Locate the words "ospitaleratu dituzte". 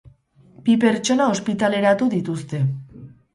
1.33-2.63